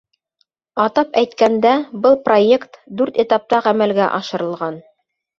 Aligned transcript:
Атап 0.83 1.17
әйткәндә, 1.21 1.73
был 2.05 2.17
проект 2.29 2.79
дүрт 3.01 3.19
этапта 3.25 3.59
ғәмәлгә 3.67 4.07
ашырылған. 4.21 4.81